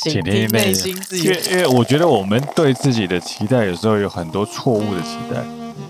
[0.00, 1.24] 倾听内心自己。
[1.24, 5.42] 因为因为我觉得我们对自己的期待有时候有很多错误的期待，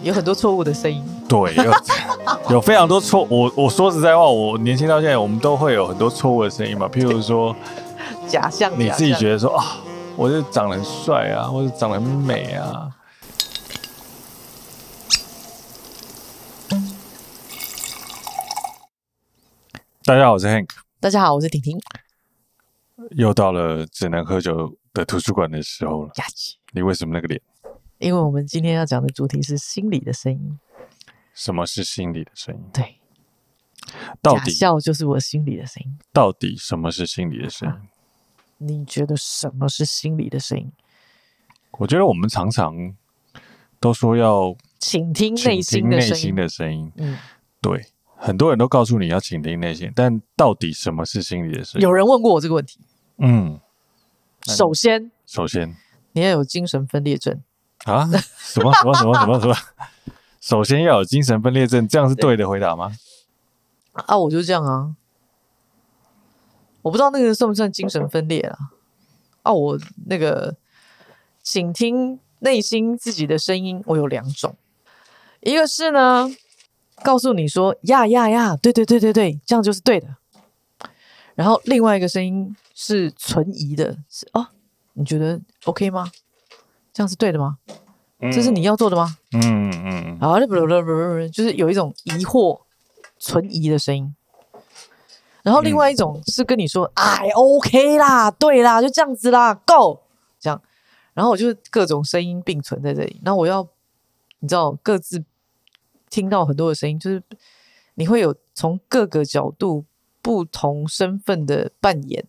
[0.02, 1.04] 有很多错误的声音。
[1.28, 1.72] 对，有
[2.50, 3.26] 有非常多错。
[3.30, 6.88] 我我说实在话，我年轻到现在，我们都会有很多错误的声音嘛。
[6.88, 7.54] 譬如说，
[8.26, 9.76] 假象，你自己觉得说啊，
[10.16, 12.90] 我就长得很帅啊，或者长得很美啊。
[20.04, 20.66] 大家好，我是 Hank。
[20.98, 21.78] 大家好，我是婷婷。
[23.10, 26.12] 又到了只能喝酒的图书馆的时候了。
[26.72, 27.40] 你为什么那个脸？
[27.98, 30.58] 因为我们今天要讲的主题是心理的声音。
[31.34, 32.60] 什么是心理的声音？
[32.72, 32.96] 对，
[34.20, 35.98] 到底笑就是我心里的声音。
[36.12, 37.74] 到底什么是心理的声音？
[37.74, 37.82] 啊，
[38.58, 40.72] 你觉得什么是心理的声音？
[41.72, 42.94] 我觉得我们常常
[43.78, 45.62] 都说要倾听内心的声音。
[45.62, 46.92] 倾听内心的声音。
[46.96, 47.18] 嗯，
[47.60, 47.86] 对。
[48.22, 51.82] 很多人都告诉你要倾听内心，但到底什么是心理的声音？
[51.82, 52.78] 有人问过我这个问题。
[53.20, 53.60] 嗯，
[54.46, 55.76] 首先，首先
[56.12, 57.40] 你要有精神分裂症
[57.84, 58.08] 啊？
[58.38, 59.54] 什么什么什么什么什么？
[60.40, 62.92] 首先要有精神分裂症，这样是对的回答吗？
[63.92, 64.96] 啊，我就这样啊。
[66.82, 68.56] 我不知道那个算不算精神分裂啊？
[69.42, 70.56] 啊，我那个
[71.42, 74.56] 请听内心自己的声音，我有两种，
[75.40, 76.30] 一个是呢。
[77.02, 80.16] 告诉你说呀呀呀，对对对对对，这样就是对的。
[81.40, 84.46] 然后另外一个声音是存疑的，是哦，
[84.92, 86.12] 你觉得 OK 吗？
[86.92, 87.56] 这样是对的吗？
[88.18, 89.16] 嗯、这是你要做的吗？
[89.32, 90.18] 嗯嗯嗯。
[90.20, 92.60] 好，不不不不不，就是有一种疑惑、
[93.18, 94.14] 存疑的声音。
[95.42, 100.00] 然后另外一种是跟你说，嗯、哎，OK 啦，对啦，就这样子啦，Go，
[100.38, 100.60] 这样。
[101.14, 103.18] 然后我就各种声音并存在这里。
[103.24, 103.66] 那我要，
[104.40, 105.24] 你知道，各自。
[106.10, 107.22] 听到很多的声音，就是
[107.94, 109.86] 你会有从各个角度、
[110.22, 112.24] 不同身份的扮演，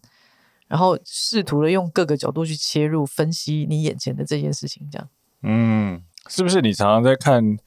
[0.68, 5.08] 然后试图的用各个角度去切入分析你眼前的这件事情，这样。
[5.44, 7.58] 嗯，是不是你常常在看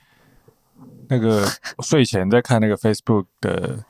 [1.08, 1.46] 那个
[1.82, 3.84] 睡前在看那个 Facebook 的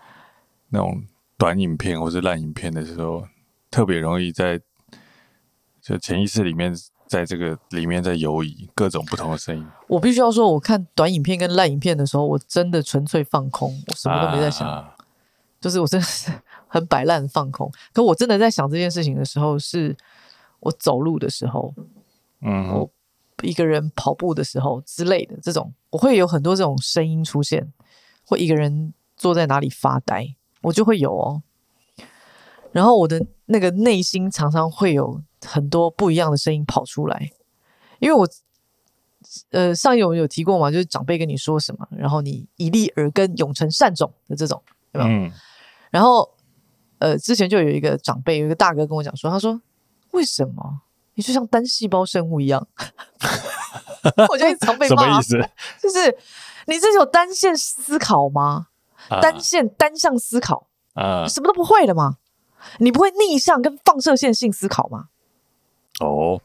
[0.70, 1.04] 那种
[1.36, 3.26] 短影片或是烂影片的时候，
[3.70, 4.60] 特别容易在
[5.80, 6.74] 就潜意识里面？
[7.06, 9.64] 在这个里面，在游移各种不同的声音。
[9.88, 14.93] 我必须要说，我看短影片跟烂影片的时候，我真的纯粹放空，我什么都没在想，啊、
[15.64, 16.30] 就是我真的是
[16.68, 17.72] 很摆烂放空。
[17.92, 19.96] 可我真的在想这件事情的时候，是
[20.60, 21.74] 我走路的时候，
[22.42, 22.90] 嗯，我
[23.42, 27.72] 一个人跑步的时候之类的这种，我会有很多这种声音出现，
[28.26, 31.42] 或一个人坐在哪里发呆，我就会有哦。
[32.72, 35.22] 然后我的那个内心常常会有。
[35.46, 37.30] 很多不一样的声音跑出来，
[37.98, 38.26] 因为我，
[39.50, 45.06] 呃，上一有有提过嘛，就是长辈跟你说什么，然后你以立耳根，永成善种的这种，对吧？
[45.06, 45.30] 嗯。
[45.94, 46.28] 然后，
[46.98, 49.60] 呃，之前就有一个长辈，有一个大哥跟我讲说，他说
[50.10, 50.80] ：“为什么
[51.14, 52.66] 你就像单细胞生物一样？”
[54.28, 54.96] 我就一直常被骂。
[54.96, 55.50] 什么意思？
[55.80, 56.18] 就是
[56.66, 58.66] 你这是有单线思考吗？
[59.08, 61.28] 啊、单线单向思考啊？
[61.28, 62.16] 什么都不会的吗？
[62.78, 65.10] 你不会逆向跟放射线性思考吗？
[66.00, 66.40] 哦，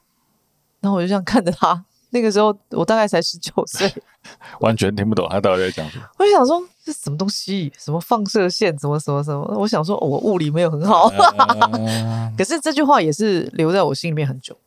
[0.79, 1.85] 然后我就这样看着他。
[2.11, 3.91] 那个时候我大概才十九岁，
[4.61, 6.03] 完全听不懂他到底在讲什么。
[6.17, 7.71] 我就想说，这什么东西？
[7.77, 8.77] 什么放射线？
[8.77, 9.41] 什么什么什么？
[9.57, 11.07] 我想说，我物理没有很好。
[11.07, 14.57] 啊、 可是这句话也是留在我心里面很久。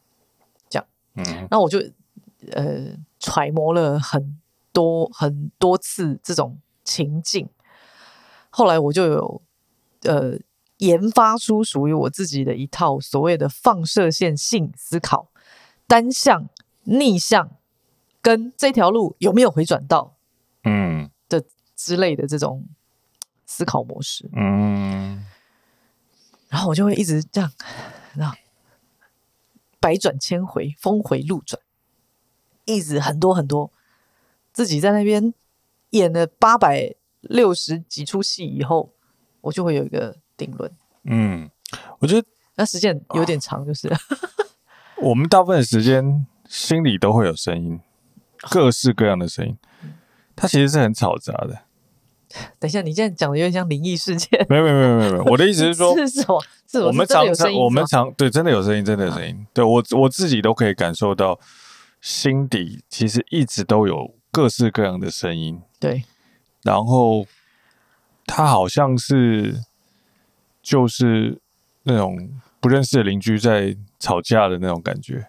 [0.68, 0.86] 这样，
[1.16, 1.78] 嗯，然后我就
[2.52, 2.86] 呃
[3.18, 4.38] 揣摩了很
[4.72, 7.48] 多很多次这种情境。
[8.50, 9.42] 后来我就有
[10.02, 10.38] 呃。
[10.78, 15.28] 研发出属于我自己的一套所谓的放射线性思考，
[15.86, 16.48] 单向、
[16.84, 17.56] 逆向，
[18.20, 20.16] 跟这条路有没有回转到，
[20.64, 21.10] 嗯。
[21.28, 21.44] 的
[21.74, 22.66] 之类的这种
[23.46, 25.24] 思考模式，嗯，
[26.48, 27.50] 然后我就会一直这样，
[28.14, 28.34] 那
[29.80, 31.60] 百转千回，峰回路转，
[32.66, 33.72] 一直很多很多，
[34.52, 35.32] 自己在那边
[35.90, 38.92] 演了八百六十几出戏以后，
[39.40, 40.16] 我就会有一个。
[40.34, 41.48] 定论，嗯，
[42.00, 42.26] 我觉得
[42.56, 44.00] 那时间有点长，就是、啊、
[44.98, 47.80] 我们大部分的时间心里都会有声音，
[48.50, 49.56] 各式各样的声音，
[50.36, 51.62] 它其实是很嘈杂的。
[52.60, 56.42] 等一下，你现在讲的有点像灵异事件，没有没有没有没有， 我的意思是说，是什么？
[56.70, 61.40] 是我们常常我们常对真的有声音，真的有声音，啊、对我我自己都可以感受到，
[62.00, 66.04] 心底其实一直都有各式各样的声音，对，
[66.62, 67.26] 然后
[68.26, 69.62] 它好像是。
[70.62, 71.40] 就是
[71.82, 72.16] 那种
[72.60, 75.26] 不认识的邻居在吵架的那种感觉，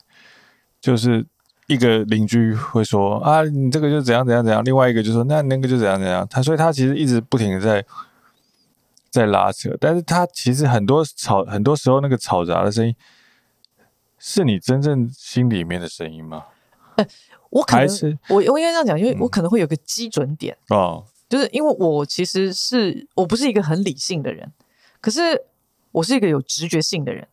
[0.84, 1.26] 就是
[1.68, 7.86] 一个邻居会说啊，你这个就怎样怎样怎样，另外一个就说那那个就怎样怎样，他所以他其实一直不停的在
[9.10, 12.94] 在拉扯，但是他其实很多吵很多时候那个吵杂的声音，
[14.20, 16.48] 是你真正心里面的声音吗？
[17.50, 24.52] 我可能我我应该这样讲，因为我可能会有个基准点、嗯、哦，就是因为我其实是我不是一个很理性的人，
[25.00, 25.46] 可是
[25.94, 27.26] 我是一个有直觉性的人，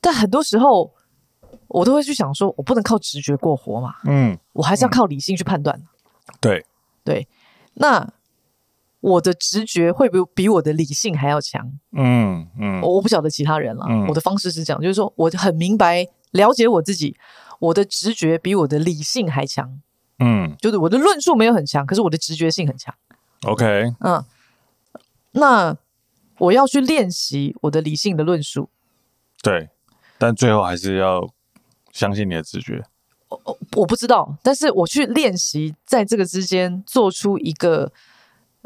[0.00, 0.94] 但很多时候
[1.72, 5.82] 我都会去想说，我不能靠直觉过活嘛，嗯，我还是要靠理性去判断。
[6.40, 6.64] 对
[7.04, 7.26] 对，
[7.74, 8.12] 那。
[9.02, 11.72] 我的直觉会不会比我的理性还要强？
[11.90, 13.84] 嗯嗯，我我不晓得其他人了。
[13.88, 17.16] 嗯、我的方式是这样，就是说我很明白了解我自己，
[17.58, 19.80] 我的直觉比我的理性还强。
[20.20, 22.94] 嗯，就是我的论述没有很强，可是我的直觉性很强。
[23.42, 24.24] OK，嗯，
[25.32, 25.76] 那
[26.38, 28.70] 我要去练习我的理性的论述。
[29.42, 29.68] 对，
[30.16, 31.28] 但最后还是要
[31.92, 32.82] 相信你的直觉。
[33.28, 37.92] 我我不知道，但是我去练习在这个之间做出一个。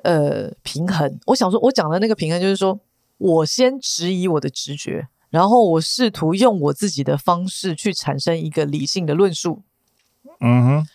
[0.02, 1.18] 呃，平衡。
[1.24, 2.78] 我想说，我讲的那个平衡，就是说
[3.16, 9.62] 我先质疑我的直觉，然后我试图用我自己的方式去产生一个理性的论述，
[10.40, 10.88] 嗯哼，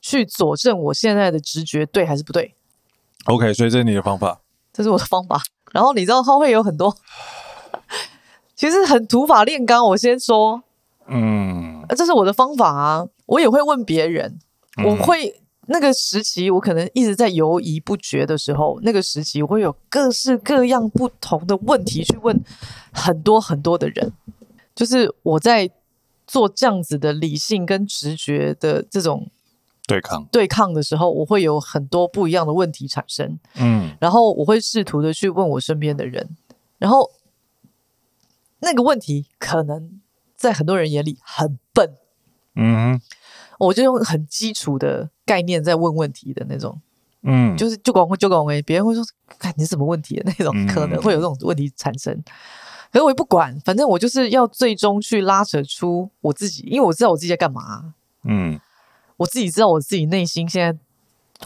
[0.00, 2.54] 去佐证我现在的直觉对还是不对。
[3.24, 4.40] OK，所以这是你的方法，
[4.72, 5.42] 这是我的方法。
[5.72, 6.96] 然后你知道，它会有很多，
[8.54, 9.84] 其实很土法炼钢。
[9.88, 10.62] 我先说，
[11.08, 13.06] 嗯，这是我的方法啊。
[13.26, 14.38] 我也会问别人，
[14.84, 15.40] 我会。
[15.68, 22.40] 那个时期，我可能一直在犹疑不决的时候，那个时期我会有各式各样不同的问题去问
[22.92, 24.12] 很多很多的人。
[24.76, 25.68] 就是我在
[26.24, 29.28] 做这样子的理性跟直觉的这种
[29.88, 33.36] 对抗对抗的时候，我会有很多不一样的问题产生。
[33.56, 36.36] 嗯，然后我会试图的去问我身边的人，
[36.78, 37.10] 然后
[38.60, 40.00] 那个问题可能
[40.36, 41.94] 在很多人眼里很笨。
[42.54, 43.00] 嗯。
[43.58, 46.78] 我就用很基础的概念在问问题的那种，
[47.22, 49.02] 嗯，就是就广就广哎，别人会说，
[49.38, 52.12] 看你是什么问题的那种，可能会有这种问题产生。
[52.12, 52.24] 嗯、
[52.92, 57.94] 可是我也不管，反正我就是要最终去拉扯出我自己，因为我知道我自己在干嘛。
[58.24, 58.60] 嗯，
[59.16, 60.78] 我自己知道我自己内心现在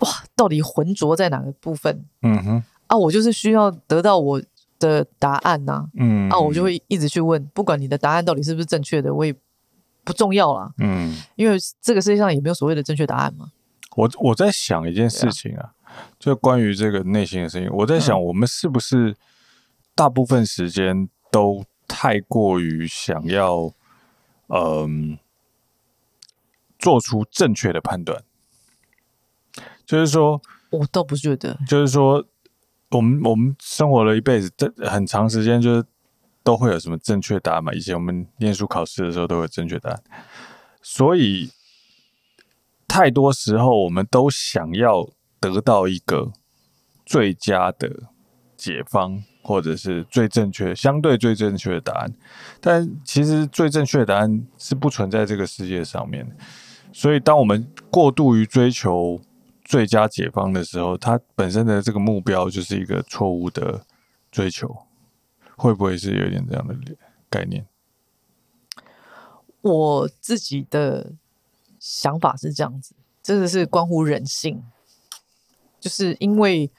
[0.01, 2.05] 哇，到底浑浊在哪个部分？
[2.23, 4.43] 嗯哼，啊，我就是需要得到我
[4.81, 5.87] 的答案呐、啊。
[5.95, 9.33] 嗯，啊，我就会一直去问，不管你的答案到底是不是正确的，我也。
[10.03, 13.53] 不重要了，嗯，因为这个世界上也没有所谓的正确答案嘛。
[13.97, 19.15] 我我在想一件事情啊，啊就关于这个内心的声音，我在想，我们是不是
[19.95, 23.71] 大部分时间都太过于想要，
[24.49, 25.19] 嗯，
[26.79, 28.25] 做出正确的判断？
[29.85, 30.41] 就是说，
[30.71, 32.25] 我倒不觉得，就是说，
[32.91, 35.85] 我们我们生活了一辈子，这很长时间就是。
[36.43, 37.71] 都会有什么正确答案嘛？
[37.71, 40.03] 以前我们念书考试的时候都有正确答案，
[40.81, 41.51] 所以
[42.89, 45.07] 太多时候我们都想要
[45.39, 46.33] 得到一个
[47.05, 48.05] 最佳的
[48.57, 52.15] 解方，或者是最正确、相对最正确的答案。
[52.59, 56.35] 但其实最正确的答案是不存在这个世界上面。
[56.91, 59.21] 所以当我们过度于追求
[59.71, 63.87] 最佳解方的时候，它本身的这个目标就是一个错误的
[64.33, 64.77] 追求。
[65.57, 66.75] 会不会是有点这样的
[67.29, 67.65] 概念？
[69.61, 71.13] 我自己的
[71.79, 74.65] 想法是这样子，这个是关乎人性，
[75.79, 76.73] 就是因为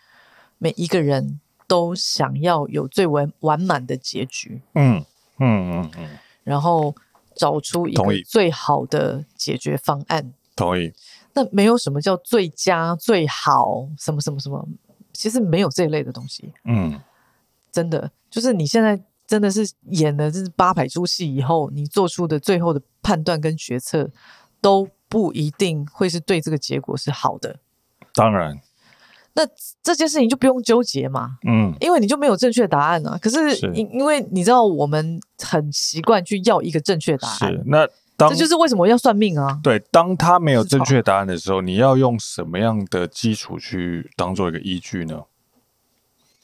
[0.57, 5.05] 每一个人都想要有最完完满的结局，嗯
[5.37, 6.09] 嗯嗯嗯，
[6.43, 6.93] 然后
[7.35, 10.33] 找出一个最好的解决方案。
[10.55, 10.91] 同意。
[11.33, 14.67] 那没有什么叫最佳、最好，什么什么什么，
[15.13, 16.53] 其实没有这一类的东西。
[16.65, 16.99] 嗯。
[17.71, 24.09] 真的，就是你现在真的是演了这八百出戏以后，你做出的最后的判断跟决策
[24.59, 27.59] 都不一定会是对这个结果是好的。
[28.13, 28.59] 当然，
[29.31, 29.43] 那
[29.81, 33.17] 这件事情就不用纠结嘛，嗯，因为你就没有正确答案啊。
[33.21, 39.59] 可是因因为你知道，我们很习惯去要一个正确答案，是那当这就是为什么要算命啊。
[39.63, 45.23] 对，当他没有正确答案的时候，你要用什么样的基础去当做一个依据呢？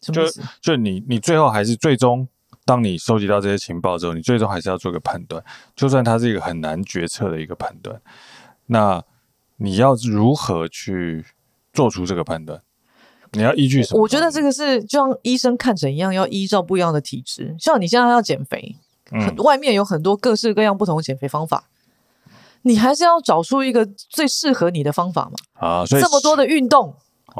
[0.01, 0.22] 就
[0.62, 2.27] 就你你最后还是最终，
[2.63, 5.43] 当你收集到这些情报之后，你最终还是要做个判断。
[5.75, 8.00] 就算它是一个很难决策的一个判断，
[8.67, 9.03] 那
[9.57, 11.25] 你要如何去
[11.74, 12.62] 做出这个判断？
[13.34, 14.01] 你要依据什么？
[14.01, 17.53] 我觉得这个是就像医生看诊一样，要依照不一样的体质。
[17.60, 18.77] 像你现在要减肥，
[19.11, 21.65] 嗯，外面有很多各式各样不同的减肥方法，
[22.63, 25.31] 你还是要找出一个最适合你的方法嘛。
[25.53, 26.95] 啊，所以这么多的运动，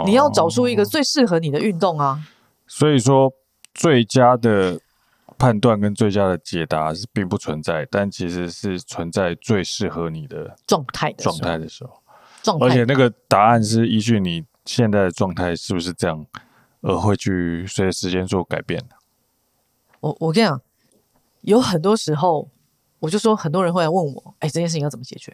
[0.06, 2.28] 你要找出一个最适合你的运动啊。
[2.68, 3.32] 所以说，
[3.74, 4.80] 最佳的
[5.38, 12.02] 判断跟最佳的解答是并不存在，但其实是存在最适合你的状态的状态的时候。
[12.44, 16.26] 状态，而且那个答案是依据你现在的状态是不是这样，
[16.82, 18.96] 而会去随着时间做改变的。
[20.00, 20.62] 我我跟你讲，
[21.48, 22.50] 有很多时候
[23.00, 25.32] 我就说很多人会来问我，哎，这件事情要怎么解决，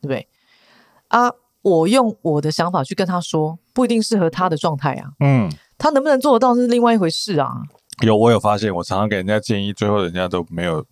[0.00, 0.26] 对不对？
[1.06, 1.30] 啊，
[1.62, 5.12] 我用我的想法去跟他说，不一定适合他的状态啊。
[5.20, 7.62] 嗯，他能不能做得到是另外一回事啊。
[8.02, 10.84] 有，我有发现，我常常给人家建议，最后人家都没有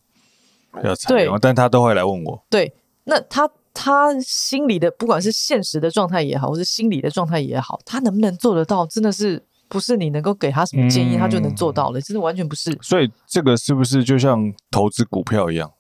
[0.85, 2.47] 要采用，但他都会来问我。
[2.49, 2.73] 对，
[3.03, 12.76] 那他他心里的不管是现实的状态也好，或是心理的状态也好，他能不能做得到，真的是不是你能够给他什么建议，嗯、他就能做到了，真的完全不是。
[12.80, 15.73] 所以这个是不是就像投资股票一样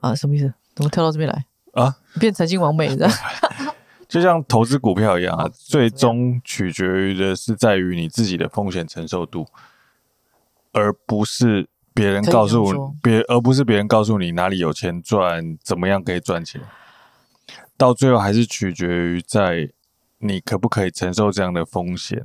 [0.00, 0.14] 啊？
[0.14, 0.52] 什么意思？
[0.74, 1.96] 怎么跳到这边来啊？
[2.18, 3.08] 变财经王美的，
[4.08, 9.46] 就像投资股票一样啊，最终取决于的是在于你自己的风险承受度。
[10.72, 16.60] 而不是别人告诉别，而不是别人告诉你哪里有钱赚，怎么样可以赚钱，
[17.76, 19.68] 到最后还是取决于在
[20.18, 22.24] 你可不可以承受这样的风险，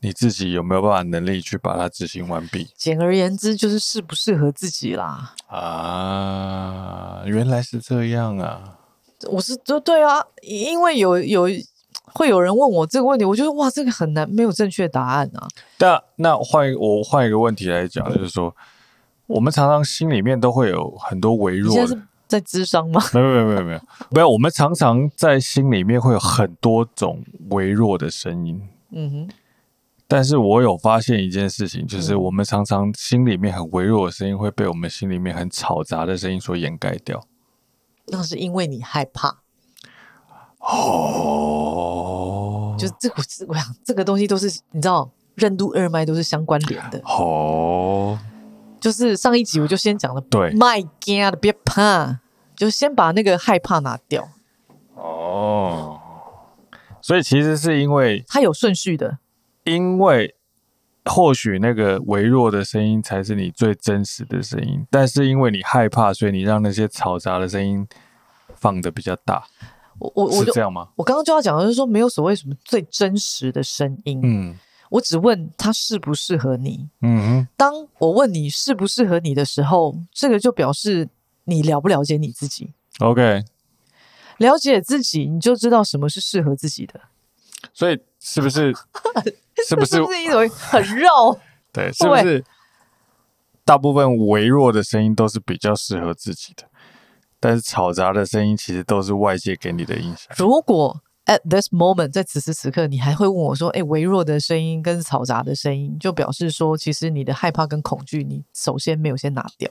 [0.00, 2.68] 你自己有没有办法能力去把它执行完毕。
[2.76, 5.34] 简而言之，就是适不适合自己啦。
[5.48, 8.78] 啊，原来是这样啊！
[9.30, 11.48] 我是就对啊，因为有有。
[12.12, 15.46] 会有人问我这个问题，我觉得哇，这个很难，没有正确答案啊。
[15.76, 18.54] 但那换我换一个问题来讲，就是说，
[19.26, 23.02] 我们常常心里面都会有很多微弱在是在咨商吗？
[23.12, 28.66] 没有没有没有没有没有，我们常常在心里面会有很多种微弱的声音。
[28.92, 29.28] 嗯哼。
[30.08, 37.24] 但是我有发现一件事情，就是我们常常心里面很微弱的声音会被我们心里面很吵杂的声音所掩盖掉。
[38.06, 39.38] 那是因为你害怕。
[40.60, 41.56] 哦，
[42.78, 47.00] 就是这个，我想这个东西都是你知道，任督二脉都是相关联的。
[47.04, 48.18] 哦，
[48.80, 52.20] 就是上一集我就先讲了，对，My God，别怕，
[52.56, 54.28] 就先把那个害怕拿掉。
[54.94, 56.00] 哦，
[57.00, 59.18] 所以其实是因为它有顺序的，
[59.66, 60.34] 因为
[61.04, 67.86] 或许那个微弱的声音才是你最真实的声音，但是因为你害怕，所以你让那些嘈杂的声音
[68.54, 69.44] 放的比较大。
[69.98, 70.88] 我我我是这样吗？
[70.96, 74.20] 我刚刚就要讲的就是说，没有所谓什么最真实的声音。
[74.22, 74.56] 嗯，
[74.90, 76.88] 我只问他适不适合你。
[77.00, 81.08] 嗯哼，当我问你适不适合你的时候，这个就表示
[81.44, 82.72] 你了不了解你自己。
[82.98, 83.44] OK，
[84.38, 87.00] 了解自己，你就知道什么是适合自己的。
[87.72, 88.74] 所以是不是？
[89.66, 89.96] 是不是？
[89.96, 91.38] 是不是一种很肉？
[91.72, 92.44] 对，是不是？
[93.64, 96.64] 大部分微弱的声音都是比较适合自己的。
[97.38, 100.28] 但是嘈杂的声音其实都是外界给你的影响。
[100.38, 109.70] 如果 at this moment 在此时此刻，你还会问我说：“哎，微弱的声音跟嘈杂的声音，就表示说，其实你的害怕跟恐惧，你首先没有先拿掉。”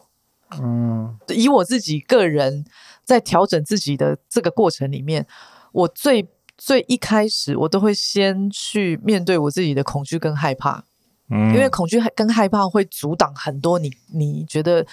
[0.62, 2.66] 嗯，以我自己个人
[3.04, 5.26] 在调整自己的这个过程里面，
[5.72, 10.84] 我最最一开始，我都会先去面对我自己的恐惧跟害怕。
[11.30, 14.86] 嗯，因为恐惧跟害怕会阻挡很多你你觉得。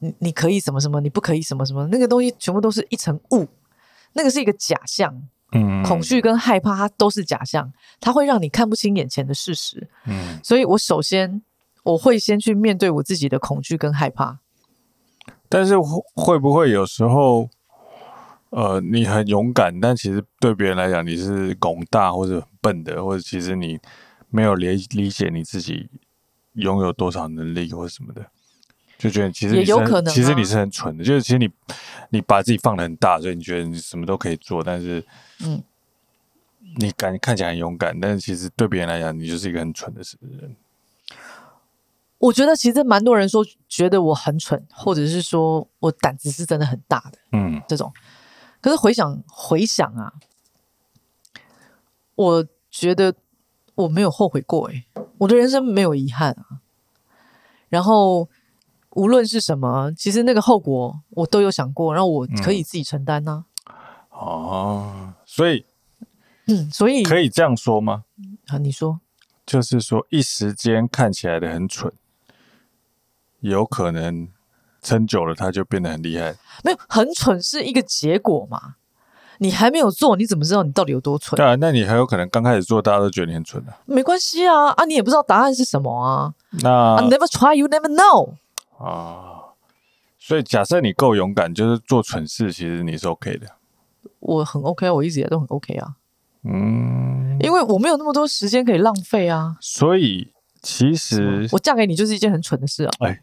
[0.00, 3.46] 你你可以什么什么，你不可以什么什么，那个东西全部都是一层雾，
[4.12, 5.22] 那个是一个假象。
[5.52, 9.88] 嗯，恐惧跟害怕它都是假象，它会让你看不清眼前的事实。
[10.04, 11.40] 嗯，所以我首先
[11.84, 14.40] 我会先去面对我自己的恐惧跟害怕。
[15.48, 17.48] 但是会会不会有时候，
[18.54, 23.80] 呃，你很勇敢，但其实对别人来讲你是拱大或者笨的，或者其实你
[24.30, 25.88] 没有理理解你自己
[26.52, 28.24] 拥有多少能力或者什么的。
[28.96, 31.02] 就觉得其实也有可能，其实你是很蠢的。
[31.02, 31.50] 就是其实你
[32.10, 34.62] 你把自己放的很大，所以你觉得你什么都可以做。
[34.62, 35.04] 但是，
[35.44, 35.60] 嗯，
[36.76, 40.00] 你敢看起来很勇敢，但是其实对别人来讲，你就是一个很蠢的
[40.40, 40.54] 人。
[42.18, 47.18] 我觉得其实蛮多人说觉得我很蠢，或者是说我胆子是真的很大的。
[47.32, 47.92] 嗯，这种。
[48.64, 50.14] 可是回想回想啊，
[52.14, 53.14] 我觉得
[53.74, 54.68] 我没有后悔过。
[54.68, 54.86] 诶，
[55.18, 56.62] 我的人生没有遗憾啊。
[57.68, 58.30] 然后。
[58.96, 63.74] 无论是什么，其实那个后果我都有想过，然后我可以自己承担呢、啊
[64.12, 64.18] 嗯。
[64.20, 65.66] 哦，所以，
[66.46, 68.04] 嗯，所以可以这样说吗？
[68.46, 69.00] 啊，你说，
[69.44, 71.92] 就是说一时间看起来的很蠢，
[73.40, 74.28] 有可能
[74.84, 76.36] 撑久了他就变得很厉害。
[76.62, 78.76] 没有，很蠢是一个结果嘛？
[79.38, 81.36] 你还没有做，你怎么知道你到底有多蠢？
[81.36, 83.78] 对啊，那你很有可能刚开始做，大家都觉得你很蠢的、啊。
[83.84, 86.32] 没关系啊，啊，你也不知道答案是什么啊。
[86.62, 88.34] 那 I never try, you never know。
[88.78, 89.56] 啊，
[90.20, 93.48] 所以假设你够勇敢，就是做蠢事，其实你是 OK 的。
[94.20, 95.94] 我很 OK，我一直也都很 OK 啊。
[96.44, 99.56] 嗯，因为我没有那么多时间可以浪费啊。
[99.60, 100.30] 所以
[100.62, 102.90] 其实我嫁给你就是一件很蠢的事啊。
[103.00, 103.20] 哎，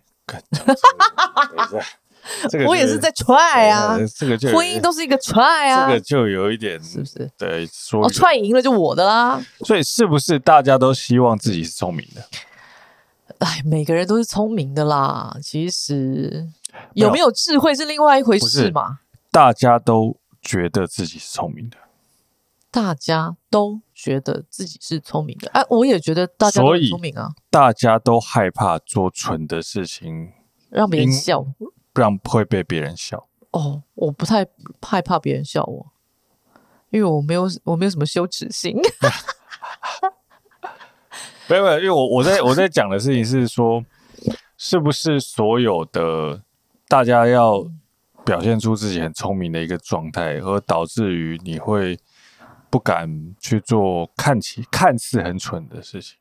[2.49, 3.97] 这个我也是在 try 啊。
[4.15, 5.87] 这个就婚姻都是一个 try 啊。
[5.87, 7.29] 这个就有一点是不是？
[7.37, 9.43] 对，说我 try 赢了就我的啦。
[9.65, 12.23] 所以是不是大家都希望自己是聪明的？
[13.39, 15.35] 哎，每个人都是聪明的啦。
[15.41, 16.47] 其实
[16.93, 18.99] 有没有智慧是另外一回事嘛？
[19.31, 21.77] 大家都觉得自己是聪明的，
[22.69, 25.51] 大家都觉得自己是聪明的。
[25.51, 27.29] 哎，我也觉得大家都聪明啊。
[27.51, 30.31] 大家都害怕做蠢的事情，
[30.71, 31.45] 让别人笑，
[31.93, 33.27] 不然会被别人笑。
[33.51, 34.47] 哦，我不太
[34.81, 35.91] 害怕别人笑我，
[36.89, 38.75] 因为我没有我没有什么羞耻心。
[41.47, 43.83] 没有没有，因为我我在我在讲的事情是说，
[44.57, 46.41] 是不是所有的
[46.87, 47.63] 大家要
[48.25, 51.99] 表现出自己很聪明的一个状态，而导致于你会
[52.71, 56.17] 不敢去做看起看似很蠢的事情，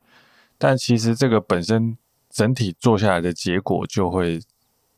[0.58, 1.96] 但其实这个本身
[2.28, 4.38] 整体做下来的结果就会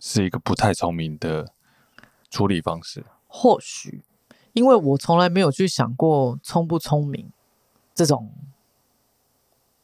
[0.01, 1.53] 是一个不太聪明的
[2.31, 3.05] 处理方式。
[3.29, 4.03] 或许
[4.55, 7.31] 因为我从来没有去想过聪不聪明
[7.95, 8.33] 这种。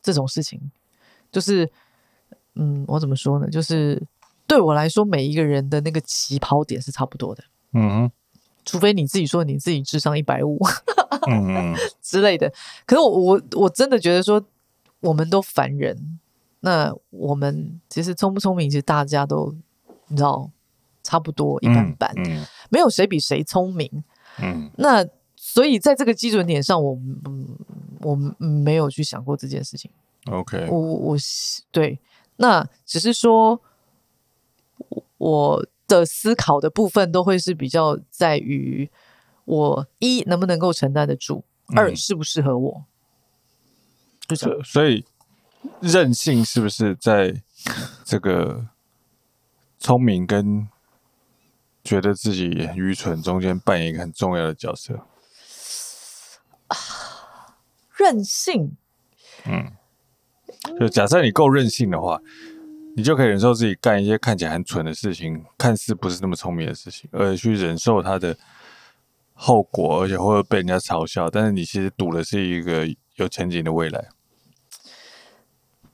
[0.01, 0.71] 这种事情，
[1.31, 1.71] 就是，
[2.55, 3.51] 嗯，我怎么说呢？
[3.51, 4.03] 就是
[4.47, 7.45] 对我来说，每一个人的那个起跑点是差不多的。
[7.73, 8.13] 嗯哼，
[8.69, 10.59] 除非你自己说你自己智商一百五，
[11.27, 12.53] 嗯 之类的。
[12.85, 14.45] 可是我我我真的觉得说，
[15.01, 16.19] 我们都凡人，
[16.61, 19.55] 那我们其实聪不聪明，其实大家都
[20.09, 20.51] 你知道
[21.03, 24.05] 差不多一般般，嗯嗯、没有谁比谁聪明。
[24.41, 25.07] 嗯，那。
[25.41, 26.95] 所以在这个基准点上，我
[27.25, 27.57] 嗯，
[28.01, 29.89] 我没有去想过这件事情。
[30.27, 31.17] OK，我我
[31.71, 31.99] 对，
[32.37, 33.59] 那只是说，
[35.17, 38.89] 我的思考的部分都会是比较在于
[39.45, 42.85] 我一能不能够承担得住，二适不适合我。
[44.29, 45.05] 嗯、就所以
[45.81, 47.43] 任性是不是在
[48.05, 48.69] 这个
[49.79, 50.69] 聪明跟
[51.83, 55.01] 觉得自己很愚蠢中间扮演一个很重要的角色？
[57.97, 58.77] 任性，
[59.47, 59.73] 嗯，
[60.79, 62.21] 就假设你够任性的话，
[62.99, 68.37] 你就可以忍受自己干一些看起来很蠢的事情，看似不是那么聪明的事情，而去忍受它的
[69.35, 71.31] 后果，而且会被人家嘲笑。
[71.31, 72.85] 但是你其实赌的是一个
[73.15, 74.09] 有前景的未来。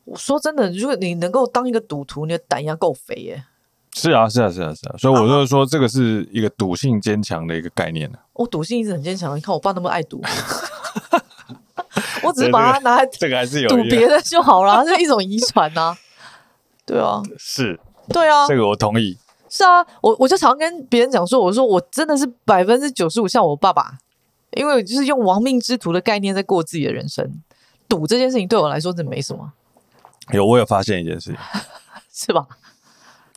[0.06, 3.44] 我说真的，如果你能够当一个赌徒，你的胆要够肥耶。
[3.92, 4.96] 是啊，是啊，是啊，是啊。
[4.96, 8.18] 所以我就是说，这个是一个赌性坚强的一个概念呢。
[8.32, 10.22] 我赌性一直很坚强，你看我爸那么爱赌。
[12.24, 15.94] 我只是把它拿来这个还是有赌别的就好了，是一种遗传呐。
[16.86, 19.16] 对啊，是，对啊，这个我同意。
[19.48, 23.98] 是啊，我我就常跟别人讲说，我说我真的是百分之九十五像我爸爸，
[24.52, 27.40] 因为就是用亡命之徒的概念在过自己的人生。
[27.88, 29.52] 赌这件事情对我来说真没什么。
[30.32, 31.38] 有，我有发现一件事情，
[32.12, 32.46] 是吧？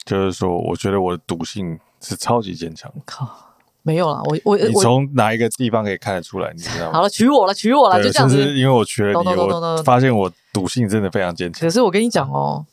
[0.06, 2.92] 就是说，我觉得我的赌性是超级坚强。
[3.06, 3.46] 靠。
[3.84, 6.52] 没有啦，我我你从哪一个地方可以看得出来？
[6.54, 6.94] 你知道吗？
[6.94, 8.38] 好了，娶我了，娶我了，就这样子。
[8.58, 11.62] 因为我娶了你，我发现我赌性真的非常坚强。
[11.62, 12.66] 可是我跟你讲哦，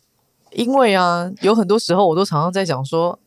[0.55, 3.19] 因为啊，有很多时候我都常常在讲说，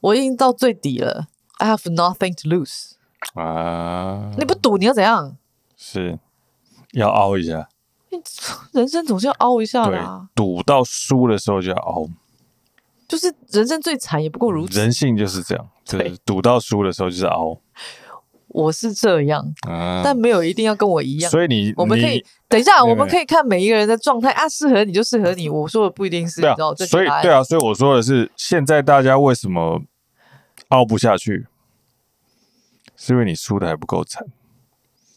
[0.00, 1.26] 我已经到最底了
[1.58, 2.92] ，I have nothing to lose
[3.34, 4.32] 啊！
[4.36, 5.36] 你不赌你要怎样？
[5.76, 6.18] 是
[6.92, 7.68] 要凹一下。
[8.72, 10.28] 人生总是要凹一下的啊。
[10.34, 12.08] 赌到输的时候就要凹。
[13.06, 17.58] 就是人生最惨也不过如此，人性就是这样，就是赌到输的时候就是熬。
[18.48, 21.30] 我是这样，啊，但没有一定要跟我一样。
[21.30, 25.48] 所以你我们可以等一下，我们可以看每一个人的状态啊，适合你就适合你。
[25.48, 29.82] 我说的不一定是，你知道，所以对啊，所以我说的是，现在大家为什么
[30.68, 31.46] 熬不下去，
[32.96, 34.26] 是因为你输的还不够惨，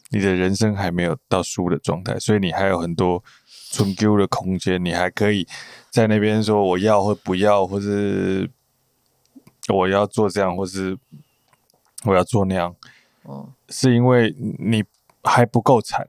[0.10, 3.24] 你的人生还没有到输的状态，所以你还有很多。
[3.74, 5.48] 存 Q 的空间，你还可以
[5.90, 8.52] 在那边说我要或不要，或是
[9.70, 10.98] 我要做这样，或是
[12.04, 12.76] 我要做那样。
[13.24, 14.84] 哦，是因为你
[15.24, 16.08] 还不够惨，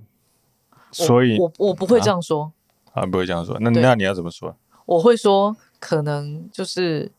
[0.91, 2.53] 所以我我不会这样说
[2.93, 3.59] 啊，不会这样说。
[3.61, 4.57] 那那你要怎么说？
[4.87, 7.13] 我会说，可能就是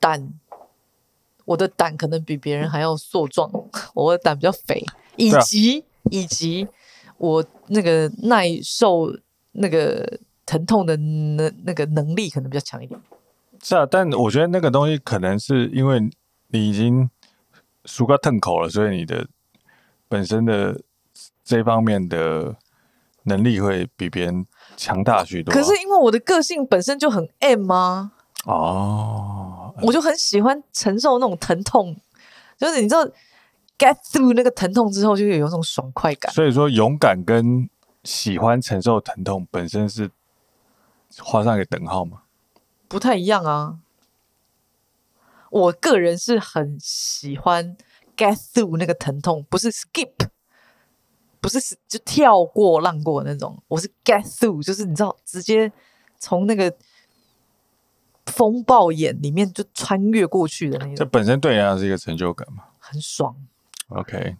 [0.00, 0.32] 胆，
[1.44, 3.50] 我的胆可能比别人还要硕壮，
[3.94, 4.84] 我的胆比较肥，
[5.16, 6.68] 以及、啊、以及
[7.18, 9.16] 我那个耐受。
[9.56, 13.00] 那个疼痛的那那个能力可能比较强一点，
[13.62, 16.00] 是啊，但我觉得那个东西可能是因为
[16.48, 17.08] 你已经
[17.84, 19.26] 输个痛口了，所以你的
[20.08, 20.80] 本身的
[21.44, 22.56] 这方面的
[23.24, 25.52] 能力会比别人强大许多。
[25.52, 28.12] 可是因为我的个性本身就很 M 啊？
[28.44, 31.96] 哦，我就很喜欢承受那种疼痛，
[32.56, 33.04] 就是你知道
[33.78, 36.32] get through 那个疼痛之后，就有一种爽快感。
[36.32, 37.68] 所以说勇敢跟。
[38.06, 40.10] 喜欢承受疼痛本身是
[41.20, 42.20] 画上一个等号吗？
[42.86, 43.78] 不太一样啊。
[45.54, 47.76] 我个人是很喜欢
[48.16, 50.10] get through 那个疼痛，不是 skip，
[51.40, 53.62] 不是就跳过、浪过那种。
[53.68, 55.70] 我是 get through，就是你知道，直接
[56.18, 56.74] 从那个
[58.26, 60.96] 风暴眼里面就穿越过去的那种。
[60.96, 62.64] 这本身对人家是一个成就感嘛？
[62.80, 63.36] 很爽。
[63.90, 64.36] OK，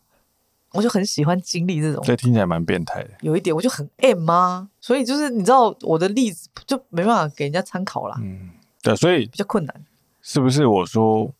[0.73, 2.03] 我就很喜欢经历这种。
[2.05, 3.11] 这听起来蛮变态的。
[3.21, 8.17] 有一点，我就很 M 啊，所以就是你知道我的例子就没办法给人家参考啦。
[8.21, 8.51] 嗯，
[8.83, 9.87] 对，所以比较困难。
[10.27, 11.35] 是不是我说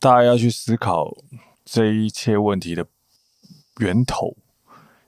[0.00, 1.14] 大家要去思考
[1.62, 2.86] 这一切问题的
[3.80, 4.34] 源头？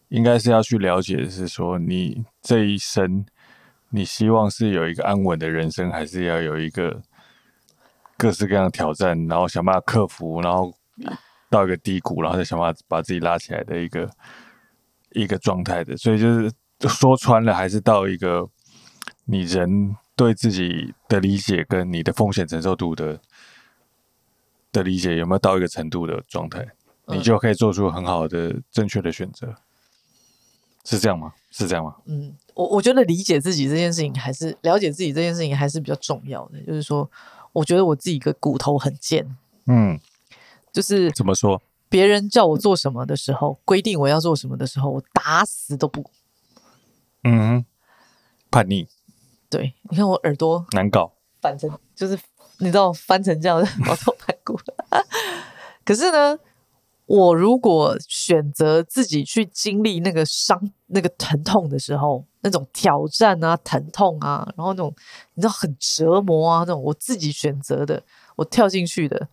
[0.09, 3.25] 应该是要去了解的是说，你这一生，
[3.89, 7.01] 你希望是有一个安稳的人生，还是要有一个
[8.19, 10.71] 各式各样的挑战，然后想办法克服，然后
[11.49, 14.11] 到一个低谷，然后再想办法把自己拉起来的一个
[15.13, 15.97] 一个状态的。
[15.97, 16.53] 所以就是
[16.87, 18.47] 说穿了，还是到一个
[19.25, 23.21] 你人对自己的理解跟你的风险承受度的
[24.73, 26.67] 的理解有没有到一个程度的状态，
[27.07, 29.55] 你就可以做出很好的正确的选择。
[30.85, 31.33] 是这样吗？
[31.53, 31.95] 是这样吗？
[32.07, 36.59] 嗯，我我觉得理解自己这件事情，还是了解自己这件事情，还是比较重要的。
[36.63, 37.09] 就是说，
[37.53, 39.37] 我觉得我自己个骨头很贱。
[39.67, 40.01] 嗯，
[40.73, 41.63] 就是怎么说？
[41.89, 46.11] 别人叫我做什么的时候，规定我要做什么的时候，我打死都不。
[47.23, 47.65] 嗯，
[48.51, 48.89] 叛逆。
[49.51, 52.19] 对，你看我耳朵难搞，反正就是
[52.59, 54.59] 你知道翻成这样的 毛头盘骨。
[55.85, 56.39] 可是呢？
[57.07, 64.95] 我如果选择自己去经历那个伤、那个疼痛的时候，那种挑战啊、疼痛啊，然后那种
[65.33, 68.03] 你知道很折磨啊，那种我自己选择的，
[68.37, 69.27] 我跳进去的，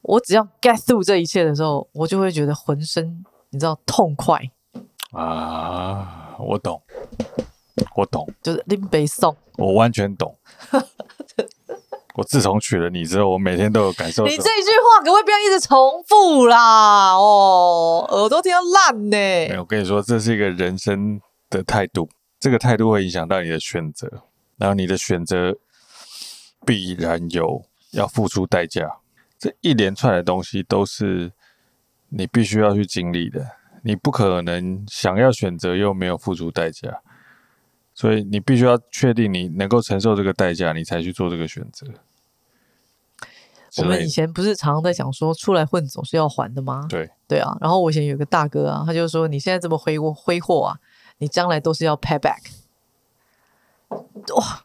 [0.00, 4.40] 我只要 get through 这一切的时候，我就会觉得浑身你知道痛快
[5.12, 6.36] 啊！
[6.38, 6.80] 我懂，
[7.96, 10.36] 我懂，就是林北宋，我完全懂。
[12.14, 14.24] 我自从娶了你之后，我每天都有感受。
[14.24, 17.14] 你这一句话可不可以不要一直重复啦？
[17.14, 19.56] 哦，耳朵听到烂呢。
[19.58, 22.08] 我跟你说，这是一个人生的态度，
[22.40, 24.10] 这个态度会影响到你的选择，
[24.56, 25.56] 然后你的选择
[26.66, 28.98] 必然有要付出代价。
[29.38, 31.30] 这一连串的东西都是
[32.08, 33.46] 你必须要去经历的，
[33.84, 37.00] 你不可能想要选择又没有付出代价。
[37.98, 41.84] 所以你必须要确定你能够承受这个代价，你才去做这个选择。
[43.78, 46.86] 我们以前不是常常在讲说，出来混总是要还的吗？
[46.88, 47.58] 对对啊。
[47.60, 50.78] 然后我以前有个大哥啊，他就说：“你现在这么挥霍挥霍啊，
[51.18, 52.38] 你将来都是要 pay back。”
[54.36, 54.64] 哇，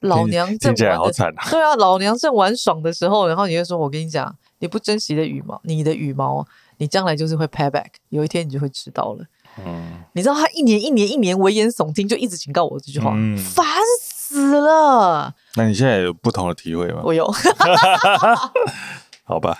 [0.00, 1.50] 老娘正起来好惨啊！
[1.50, 6.46] 对啊，老娘正玩爽的时候，然后你就说：“我跟你讲，你不珍惜的羽毛，你的羽毛，
[6.78, 9.26] 你将来就是会 pay back，有一天你就会知道了。”
[9.66, 13.64] 嗯，你知道他一年一年一年危言耸听，就一直警告我这句话，嗯、烦
[14.10, 15.34] 死了。
[15.56, 17.00] 那你现在有不同的体会吗？
[17.04, 17.26] 我有，
[19.24, 19.58] 好吧。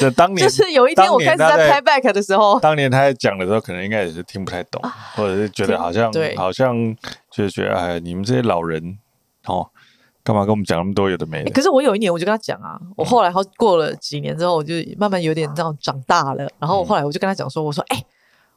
[0.00, 6.74] 就当年，就是有一天我开始在 pay back 的时候，当年他在讲的时候，可能应该也是听不太懂，啊、或者是觉得好像对，好像
[7.30, 8.98] 就是觉得哎，你们这些老人
[9.44, 9.70] 哦，
[10.24, 11.52] 干嘛跟我们讲那么多有的没的？
[11.52, 18.04] 可是我有一年我就跟他讲啊，我后来好过了几年之后，我就慢慢有点这样长大了，然后后来我就跟他讲说，我说哎。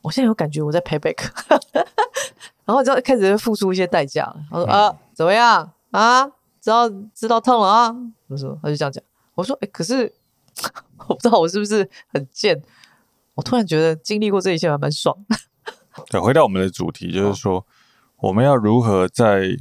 [0.02, 1.30] 我现在有感觉我在 pay back，
[2.66, 4.34] 然后就开始付出一些代价。
[4.50, 6.26] 他说啊，怎么样啊？
[6.62, 7.96] 知道知道痛了啊？
[8.28, 9.04] 我说他就这样讲。
[9.36, 10.14] 我说哎、欸，可是
[11.08, 12.62] 我不知道我是不是很贱。
[13.36, 15.16] 我突然觉得经历过这一切还蛮爽。
[16.10, 17.66] 对，回到我们的主题，就是说
[18.18, 19.58] 我们要如何在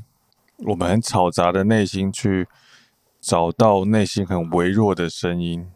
[0.67, 2.49] 我们很嘈杂的内心去
[3.21, 5.69] 找到内心很微弱的声音，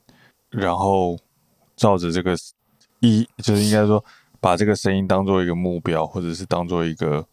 [0.51, 1.19] 然后
[1.75, 2.37] 照着这个
[3.01, 4.05] 一，就是应该说。
[4.43, 7.25] 把这个声音当做一个目标，或者是当做一个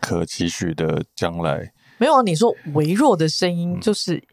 [0.00, 1.72] 可期许的将来。
[1.96, 4.24] 没有啊，你说微弱的声音就是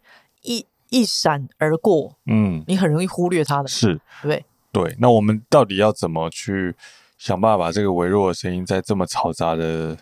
[0.42, 4.96] 一、嗯、一闪而过，嗯，你很容易忽略它的，是，对对。
[4.98, 6.76] 那我们到底要怎么去
[7.20, 9.96] 想办法把这个微弱的声音，在这么嘈杂的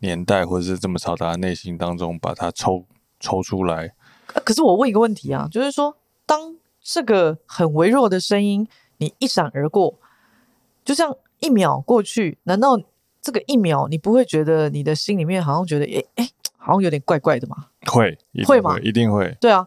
[0.00, 2.84] 年代，或者是这么嘈杂的内心当中，把它抽
[3.18, 3.94] 抽出来？
[4.44, 9.98] 可是我问一个问题啊，就是说，当这个很微弱的声音，你一闪而过。
[10.86, 12.80] 就像一秒过去，难道
[13.20, 17.66] 这个一秒你不会觉得你的心里面好像觉得诶诶，好像有点怪怪的吗？
[17.86, 18.78] 会，会，吗？
[18.80, 19.36] 一定会。
[19.40, 19.66] 对啊，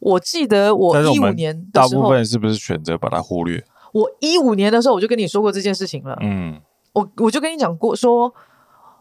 [0.00, 3.64] 我记得我一五年大部分是不是选择把它忽略？
[3.92, 6.18] 我一五年的时候我就跟你说过这件事情了。
[6.20, 6.60] 嗯，
[6.94, 8.34] 我我就跟你讲过，说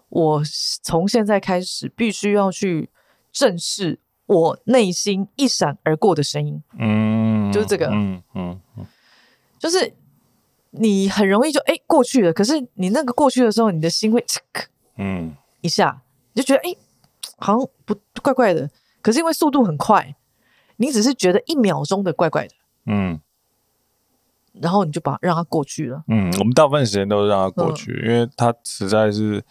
[0.09, 0.41] 我
[0.83, 2.91] 从现在开始必须要去
[3.31, 6.61] 正视我内心一闪而过的声音。
[6.77, 7.87] 嗯，就是这个。
[7.87, 8.85] 嗯嗯嗯，
[9.57, 9.93] 就是。
[10.71, 14.23] 你很容易就哎、欸、过去了，可是你那个过去的时候，你的心会
[14.97, 15.35] 嗯。
[15.61, 16.03] 一下，
[16.33, 16.77] 你就觉得哎、欸、
[17.39, 18.69] 好像不怪怪的，
[19.01, 20.15] 可是因为速度很快，
[20.77, 22.53] 你只是觉得一秒钟的怪怪的，
[22.85, 23.19] 嗯，
[24.53, 29.43] 然后你就把让它过去了，嗯，我们大部分时间都是让它过去，嗯、因为它实在是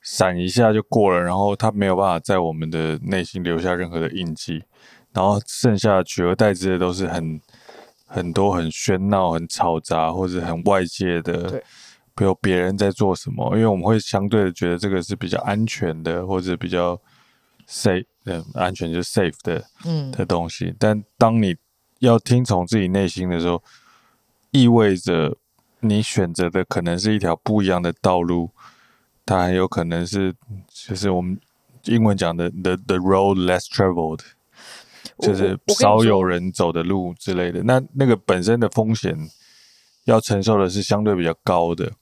[0.00, 4.64] 闪一下就过了，然后它没有办法在我们的内心留下任何的印记，
[5.12, 7.38] 然后剩下取而代之的都是很
[8.08, 11.62] 很多很喧闹、很嘈杂或者很外界的，
[12.14, 17.00] 比如别人在做什么，因为我们会相对的觉得这个是比较安全的，或者比较
[17.68, 20.74] safe，嗯，安全就是 safe 的，嗯，的东西。
[20.78, 21.54] 但当你
[21.98, 23.62] 要听从自己内心的时候，
[24.50, 25.36] 意味着
[25.80, 28.50] 你选择的可能是一条不一样的道路。
[29.26, 30.34] 它很有可能是，
[30.70, 31.38] 就是我们
[31.84, 34.20] 英文讲的 the the road less traveled，
[35.20, 37.62] 就是少有人走的路之类的。
[37.62, 39.16] 那那个本身的风险
[40.04, 41.92] 要承受的是相对比较高的，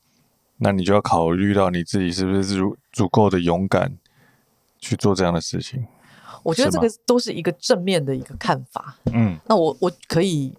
[0.58, 3.96] 那你就要考虑到你自己是不是足足够的勇敢
[4.78, 5.86] 去做这样的事情。
[6.42, 8.98] 我觉得这个都是一个正面的一个看法。
[9.12, 10.54] 嗯，那我我可以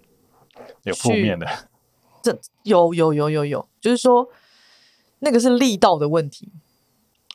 [0.84, 1.48] 有负面的，
[2.22, 4.28] 这有有有有有，就是说。
[5.20, 6.48] 那个是力道的问题，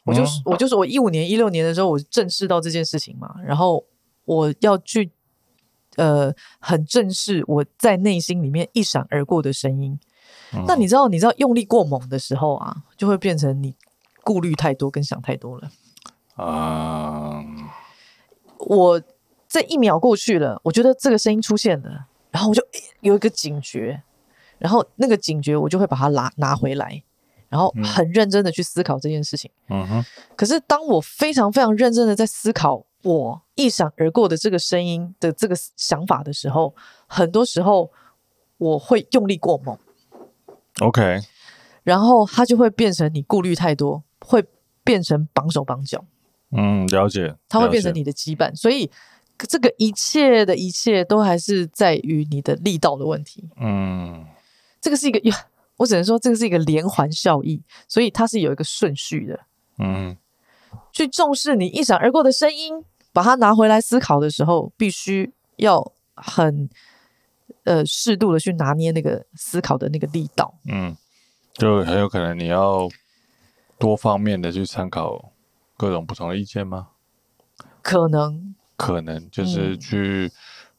[0.05, 3.85] 我就是我就是我一五年一六年的时候，我正视到这件事情嘛，然后
[4.25, 5.11] 我要去
[5.97, 9.99] 呃很正视我在内心里面一闪而过的声音。
[10.55, 13.75] 嗯、那你知道你知道用力过猛的时候啊，就会变成你
[14.23, 15.71] 顾虑太多跟想太多了
[16.37, 17.41] 啊。
[17.41, 17.69] 嗯、
[18.59, 19.03] 我
[19.49, 22.63] 这一秒过去了，我觉得这个声音出现了，然后我就
[23.01, 24.03] 有一个警觉，
[24.59, 27.03] 然后那个警觉我就会把它拿拿回来。
[27.49, 29.51] 然后很认真的去思考这件事情。
[29.69, 30.05] 嗯哼。
[30.35, 36.75] 可是当我非常非常认真的在思考我一闪而过的这个声音的这个想法的时候，
[37.07, 37.91] 很多时候
[38.59, 39.79] 我会用力过猛。
[40.81, 41.21] OK。
[41.83, 44.45] 然后它就会变成你顾虑太多，会
[44.85, 46.05] 变成绑手绑脚。
[46.53, 47.35] 嗯，了解。
[47.49, 48.91] 它会变成你的羁绊，所以
[49.49, 53.51] 这个一切的一切都还是在于你的力道的问题。
[53.61, 54.25] 嗯，
[54.81, 55.21] 这个是一个
[55.79, 59.41] 我只能说，这个是一个连环效益，所以它是有一个顺序的。
[59.79, 60.17] 嗯，
[60.93, 66.69] 去重视你一闪而过的声音，把它拿回来思考的时候，必须要很
[67.65, 70.55] 呃适度的去拿捏那个思考的那个力道。
[70.67, 70.97] 嗯，
[71.55, 72.89] 就很有可能你要
[73.79, 75.33] 多方面的去参考
[75.77, 76.89] 各种不同的意见吗？
[77.83, 80.31] 可能，可能就是去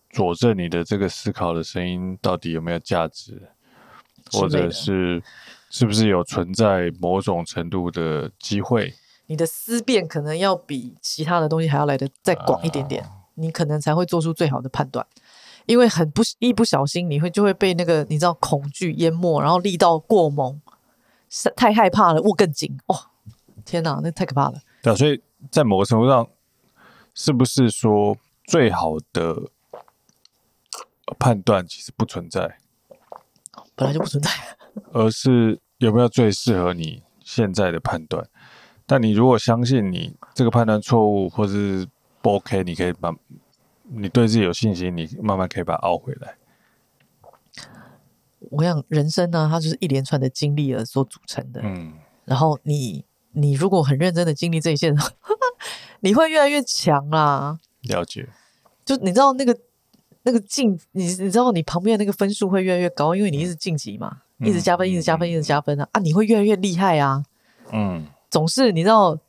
[0.10, 3.50] 佐证你的这个思考的声音到底有没有价值。
[4.32, 5.22] 或者是
[5.70, 8.92] 是不是有存在某种程度的机会？
[9.28, 15.06] 你的思辨可能要比其他的东西还要来的再广一点点，啊、你可能才会做出最好的判断。
[15.66, 20.62] 因为很不一不小心，你会就会被那个你知道恐惧淹没，然后力道过猛，
[21.56, 22.78] 太害怕了，握更紧。
[22.88, 22.96] 哦，
[23.64, 24.60] 天哪，那太可怕了。
[24.82, 26.28] 对啊，所以在某个程度上，
[27.14, 29.44] 是不是说最好的
[31.18, 32.58] 判断其实不存在？
[33.76, 34.30] 本来就不存在，
[34.92, 38.28] 而是有没有最适合你现在的判断？
[38.86, 41.88] 但你如果相信你这个判断错误或是
[42.22, 43.14] 不 OK，你可以把
[43.84, 46.36] 你对自己有信心，你慢慢可以把它熬回来。
[48.52, 51.62] 我想人生呢，它就是一连串的经历而所组成的。
[51.64, 51.94] 嗯，
[52.26, 54.94] 然后你你如果很认真的经历这一切，
[56.02, 57.60] 你会越来越强啦。
[57.82, 58.28] 了解，
[58.86, 59.58] 就你知道那个。
[60.26, 65.86] 那个晋，你你知道你旁边的那个分数会越来越高，因为你一直晋级嘛，嗯、一直加分，一直加分，一直加分啊！
[65.92, 67.26] 啊，你会越来越厉害啊！
[67.74, 69.20] 嗯，总是你知道，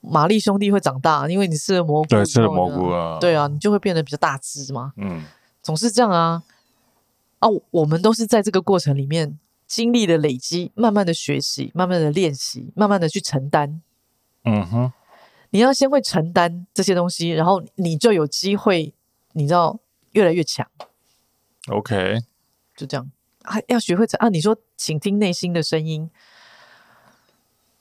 [0.00, 4.92] 玛丽兄弟会长大，因为你吃了蘑菇，对，吃了蘑菇啊，对啊，你就会变得比较大只嘛。
[4.96, 5.22] 嗯，
[5.62, 6.42] 总是这样啊！
[7.38, 13.80] 啊，我们都是在这个过程里面经历的累积，慢慢的学习，慢慢的练习，慢慢的去承担。
[14.42, 14.92] 嗯哼，
[15.50, 18.92] 你要先会承担这些东西，然后你就有机会，
[19.34, 19.78] 你知道。
[20.12, 20.66] 越来越强
[21.68, 22.18] ，OK，
[22.74, 23.08] 就这样，
[23.44, 24.28] 还要学会怎啊？
[24.28, 26.10] 你说请听内心的声音，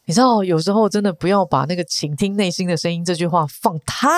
[0.09, 4.09] 你知道有时候真的不要把那个倾听内心的声音这句话放太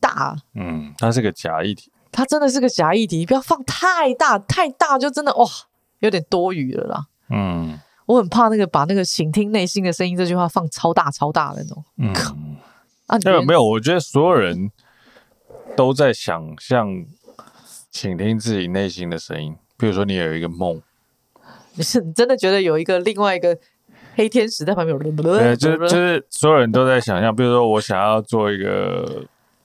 [0.00, 0.36] 大。
[0.54, 5.44] 嗯，它是个假议题，它真的是个假议题，不要放太大，太大就真的哇，
[5.98, 7.06] 有点多余了啦。
[7.30, 11.84] 嗯，我很怕那个把那个倾听内心的声音这句话放超大超大的那种。
[11.96, 12.12] 嗯，
[13.08, 14.70] 啊，没有没有，我觉得所有人
[15.76, 17.04] 都在想象。
[17.90, 20.82] 倾听自己内心的声音，比如说你有一个梦，
[21.74, 23.56] 你是你真的觉得有一个另外一个
[24.14, 24.98] 黑天使 在旁边？
[25.16, 29.24] 对， 就是就是所有人都在想象，比如说我想要做一个，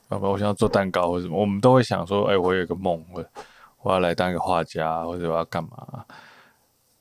[0.09, 3.25] 我想要做蛋糕或者什么，我们都会想说，哎，我有一个梦，我
[3.81, 6.05] 我要来当一个画家，或者我要干嘛？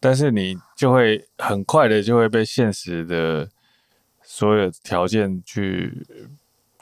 [0.00, 3.48] 但是你就会很快的就会被现实的
[4.22, 6.06] 所有条件去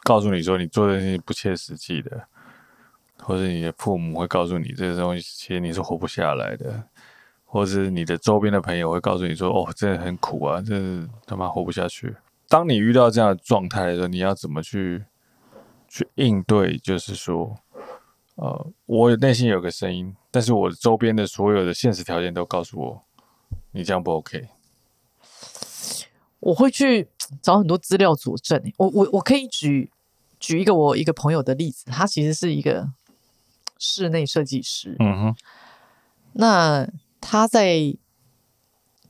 [0.03, 2.27] 告诉你说，你做的事情不切实际的。
[3.19, 6.81] 或者你的父母会告诉你这个东西，其实你是活不下来的，
[7.47, 12.15] 或者是你的周边的朋友会告诉你说：“哦，真的很苦啊，真是他妈活不下去。”
[12.49, 15.05] 当你遇到这样的状态的时候，你要怎么去
[15.89, 16.77] 去应对？
[16.77, 17.57] 就是说，
[18.35, 23.03] 呃，我内心有个声音，但是我周边的所有的现实条件都告诉我，
[23.73, 24.49] 你这样不 OK。
[26.41, 27.09] 我会去
[27.43, 28.63] 找很多资料佐证。
[28.77, 29.91] 我我我可以举
[30.39, 32.91] 举一个我一个朋友的例子，他其实是一个
[33.79, 34.95] 室内设计师。
[35.01, 35.37] 嗯哼，
[36.35, 36.89] 那
[37.27, 37.97] 他在。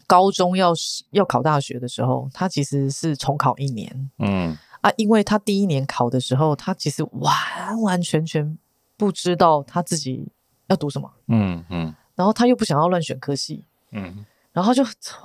[0.09, 0.73] 高中要
[1.11, 4.09] 要考大学的时候，他其实是重考一年。
[4.21, 8.57] 嗯啊，因为他第一年考的时候，他其实完完全全
[8.97, 10.29] 不知道他自己
[10.69, 11.11] 要读什么。
[11.27, 13.67] 嗯嗯，然后他又不想要乱选科系。
[13.91, 14.85] 嗯，然后就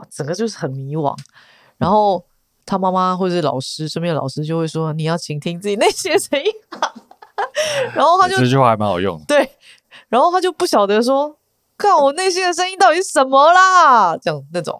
[0.09, 1.15] 整个就是很迷惘。
[1.77, 2.25] 然后
[2.65, 6.51] 他妈妈或者是老师，身边的老师就会说：“你要倾听自己内心的声音。
[7.93, 9.23] ”然后他就这句话还蛮好用。
[9.27, 9.47] 对，
[10.09, 11.37] 然后他就不晓得说。
[11.81, 14.15] 看我内心的声音到底是什么啦？
[14.17, 14.79] 这样那种，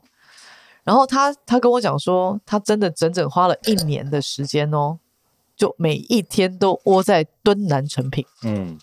[0.84, 5.00] 然后他他跟我讲说，他真的整整花了一年的时间哦，
[5.58, 8.78] 就每一天都窝在敦南成品，嗯，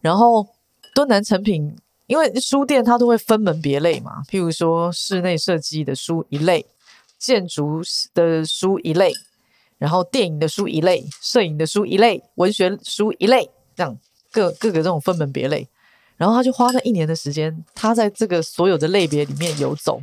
[0.00, 0.48] 然后
[0.94, 6.66] 敦南成品，因为书店它都会分门别类嘛，譬如说室内设计的书一类，
[7.18, 7.82] 建筑
[8.14, 9.12] 的书一类，
[9.76, 13.98] 然后电影的书一类，摄影的书一类，文学书一类，这样
[14.32, 15.68] 各各个这种分门别类。
[16.20, 20.02] 然后他就花了一年的时间，他在这个所有的类别里面游走。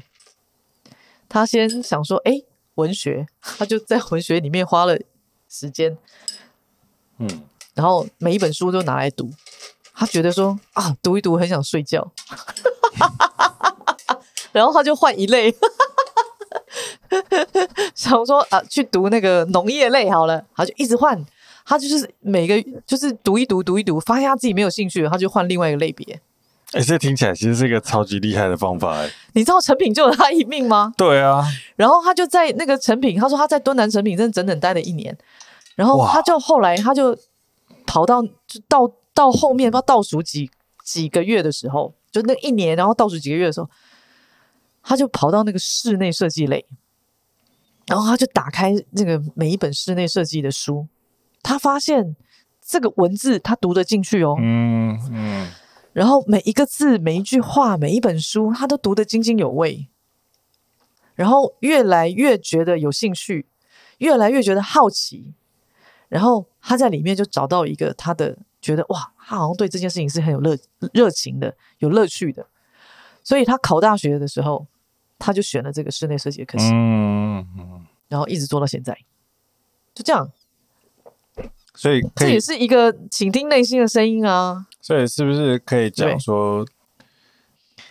[1.30, 2.42] 他先想说：“哎，
[2.74, 4.98] 文学。”他就在文学里面花了
[5.48, 5.96] 时间，
[7.20, 7.44] 嗯，
[7.76, 9.30] 然后每一本书都拿来读。
[9.94, 12.12] 他觉得说：“啊，读一读很想睡觉。
[14.52, 15.56] ”然后他就换一类，
[17.94, 21.24] 想说：“啊，去读那个农业类好了。”他就一直换。
[21.70, 26.14] 他就是每个就是读一读读一读，发现他自己没有兴趣，他就换另外一个类别。
[26.72, 29.10] 哎、欸，这听起来其实是一个超级厉害的方法哎。
[29.34, 30.94] 你知道成品救了他一命吗？
[30.98, 31.44] 对啊。
[31.76, 35.18] 然后他就在那个成品，他说他在敦南成品真的整整待了一年。
[35.76, 37.14] 然后他就后来他就
[37.86, 40.50] 跑到就到到后面，不知道倒数几
[40.86, 43.70] 几个月的时候，就那一年，然后倒数几个月的时候，
[44.82, 46.66] 他就跑到那个室内设计类，
[47.88, 50.88] 然后他就打开那个每一本室内设计的书。
[51.48, 52.18] 他发现
[52.62, 55.50] 这个文字他读得进去哦，嗯嗯，
[55.94, 59.88] 然后每一个字、每一句话、每一本书，他都读得津津有味，
[61.16, 63.46] 然后越来越觉得有兴趣，
[64.00, 65.34] 越来越觉得好奇，
[66.10, 70.58] 然后他在里面就找到一个他的觉得哇，他好像对这件事情是很有热
[70.92, 72.46] 热情的、有乐趣的，
[73.24, 74.68] 所以他考大学的时候，
[75.18, 78.94] 他就选了这个室内设计的科系，嗯嗯，然后一直做到现在，
[79.96, 80.30] 就这样。
[81.78, 84.66] 所以这也是一个倾听内心的声音啊。
[84.82, 86.66] 所以是不是可以讲说，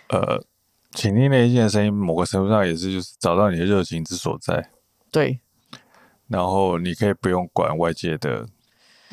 [0.09, 0.43] 呃，
[0.91, 4.69] 倾听内心的声音，某个程度上也是就是找到你的热情之所在。
[5.09, 5.39] 对。
[6.27, 8.45] 然后你可以不用管外界的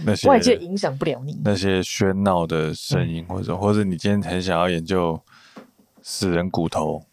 [0.05, 5.21] 那些外界影响不了你那些喧闹的声音，或者或者你今天很想要研究
[6.03, 7.05] 死人骨头，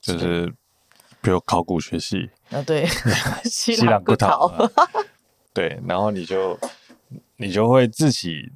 [0.00, 0.46] 就是
[1.20, 2.86] 比如考古学系啊，对，
[3.44, 4.52] 西朗骨头，
[5.52, 6.56] 对，然后你就。
[7.38, 8.52] 你就会自己，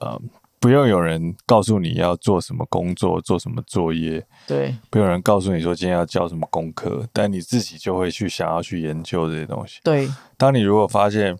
[0.00, 0.20] 呃，
[0.60, 9.80] 不用有人告诉你要做什么工作，做什么作业，对，不用人告诉你说今天要交什么功课，但你自己就会去想要去研究这些东西。
[9.84, 11.38] 对，当你如果发现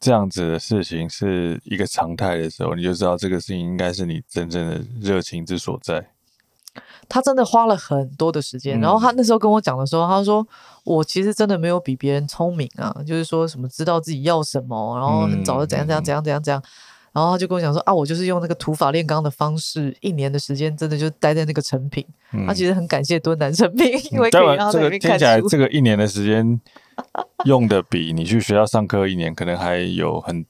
[0.00, 6.10] 这样子的事情是一个常态的时候，你就知道这个事情应该是你真正的热情之所在。
[7.10, 10.46] 他真的花了很多的时间，嗯、然后他那时候跟我讲的时候，他说
[10.84, 16.62] ：“我其实真的没有比别人聪明啊，就是说什么知道自己要什么，然后很早就怎样怎样怎样怎样怎样。”
[17.12, 22.06] 然后他就跟我讲说：“啊，我就是用那个土法炼钢的方式，一年的时间，真的就待在那个成品。
[22.32, 25.18] 嗯”他其实很感谢敦南成品，因为可以让他在那边看书。
[25.18, 26.60] 听起来这个一年的时间
[27.44, 30.46] 用的比你去学校上课一年可能还有很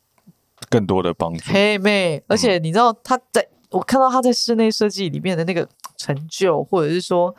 [0.69, 1.51] 更多的帮助。
[1.51, 5.67] 嘿妹，而且你知道他在、嗯、我看到他在室内设计里面的那个。
[6.01, 7.35] 成就，或者是说，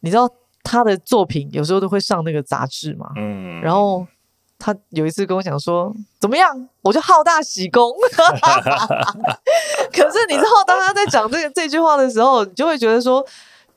[0.00, 0.28] 你知道
[0.64, 3.10] 他的作品有时候都会上那个杂志嘛？
[3.16, 3.60] 嗯。
[3.60, 4.04] 然后
[4.58, 6.68] 他有一次跟我讲说：“怎么样？
[6.82, 7.92] 我就好大喜功。
[9.94, 13.24] ”可是你知道，当他在讲这个这句话的时候，你就会觉得说，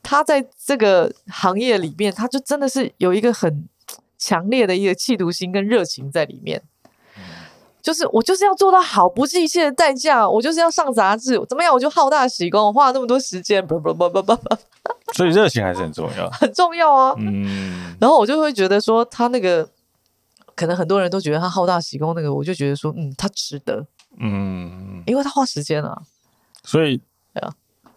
[0.02, 3.68] 他在这个行业里面，他就真的是有一个很
[4.18, 6.62] 强烈的一个企图心跟热情在里面。
[7.86, 11.72] 就是我就是要做到好，不计一切的代价，我就是要上杂志，怎么样？
[11.72, 14.56] 我就好大喜功，我花了那么多时间，不不不不不不。
[15.12, 17.14] 所以热情还是很重要，很重要啊。
[17.16, 17.94] 嗯。
[18.00, 19.68] 然后我就会觉得说，他那个
[20.56, 23.86] 可能很多人都觉得他好大喜功，那个我就觉得说，嗯，他值得。
[24.18, 25.04] 嗯。
[25.06, 25.96] 因为他花时间啊。
[26.64, 27.00] 所以，
[27.32, 27.52] 对啊。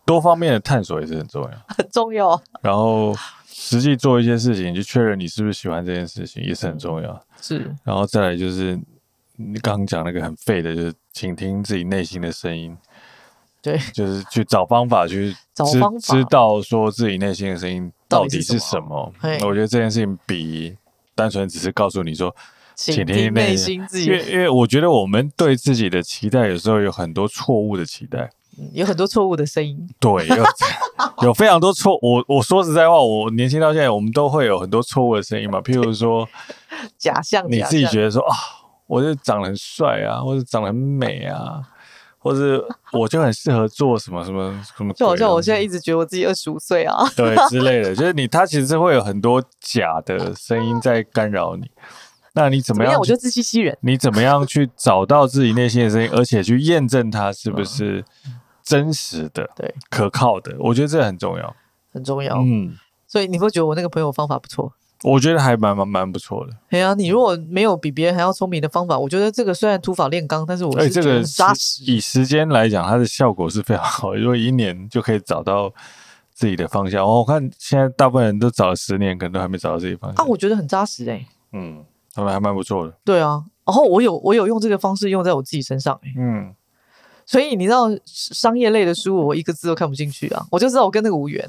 [0.06, 2.40] 多方面的探索也是很重要，很重要。
[2.62, 3.16] 然后
[3.48, 7.26] 实际做一些事情，就确认你是不是喜欢这件事情，也是很重要。
[7.42, 8.80] 是，然后再来就是
[9.42, 12.78] 你刚刚讲那个很废的，就是倾听自己内心的声音。
[13.62, 19.14] 对，就是去找方法去找方法知道说自己内心的声音到底是什么。
[19.42, 20.76] 我觉得这件事情比
[21.16, 22.34] 单纯只是告诉你说，
[22.76, 29.90] 请听内心自己，因为因为我觉得我们对自己的期待有时候有很多错误的期待，嗯、有很多错误的声音。
[30.00, 30.44] 对，有
[31.28, 31.98] 有非常多错。
[32.02, 35.60] 我我说实在话，我年轻到现在，我们都会有很多错误的声音嘛。
[35.60, 36.28] 譬如说
[36.98, 38.34] 假象，你自己觉得说啊，
[38.90, 41.62] 我就长得很帅啊，或者长得很美啊。
[42.22, 51.72] 或者 我就很适合做什么什么什么，就好像我现在一直觉得我自己二十五岁啊，对之类的， 就是你他其实会有很多假的声音在干扰你。
[52.34, 52.92] 那你怎么样？
[52.92, 53.00] 怎么样？
[53.00, 53.78] 我就自欺欺人。
[53.80, 58.04] 你怎么样去找到自己内心的声音，而且去验证它是不是
[58.62, 60.54] 真实的、对可靠的？
[60.60, 61.56] 我觉得这很重要，
[61.94, 62.36] 很重要。
[62.36, 62.76] 嗯，
[63.08, 64.74] 所以你会觉得我那个朋友方法不错。
[65.04, 66.54] 我觉得还蛮蛮蛮不错的。
[66.70, 71.84] 对啊，你如果没有比别人还要聪明的方法，我觉得这个虽然土法炼钢，但是我是觉得很扎实。
[71.86, 74.14] 以时间来讲，它的效果是非常好。
[74.18, 75.74] 如果一年就可以找到
[76.34, 80.26] 自己的方向，我看现在大部分人都找了十年，可能都还没找到自己方向。
[80.26, 81.28] 啊，我觉得很扎实哎、欸。
[81.54, 81.84] 嗯，
[82.14, 82.94] 他们还蛮不错的。
[83.06, 86.16] 对啊，然后我有我有用这个方式用在我自己身上哎、欸。
[86.18, 86.54] 嗯，
[87.30, 91.48] 所以你知道商业类的书，我一个字都看不进去啊，我就知道我跟那个无缘。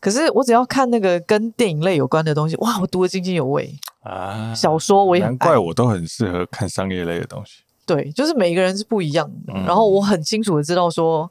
[0.00, 4.54] 可是我只要看那个跟电影类有关的东西，哇，我读得津津有味啊！
[4.54, 7.60] 小说我也，难怪我都很适合看商业类的东西。
[7.84, 11.30] 对，就是每一个人是不一样的，嗯、然后我很清楚的知道说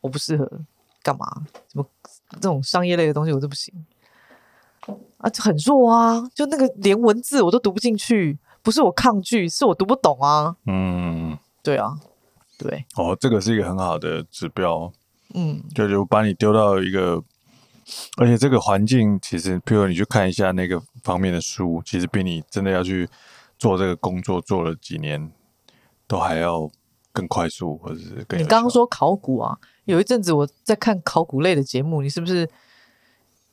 [0.00, 0.48] 我不适合
[1.02, 1.26] 干嘛，
[1.72, 1.84] 什么
[2.34, 3.74] 这种商业类的东西我都不行
[5.18, 10.54] 啊，就很弱啊，就那个连文字我都读不进去，不是我抗拒，是我读不懂啊。
[10.66, 11.98] 嗯，对啊，
[12.58, 12.84] 对。
[12.96, 14.92] 哦，这个是一个很好的指标。
[15.34, 17.22] 嗯，就就把你丢到一个。
[18.16, 23.06] 而且这个环境其实，譬如你去看一下那个方面的书，其实比你真的要去
[23.58, 25.30] 做这个工作做了几年，
[26.06, 26.70] 都还要
[27.12, 28.40] 更快速，或者是更。
[28.40, 32.48] 你刚刚说考古啊，有一阵子我在看考古类的节目，你是不是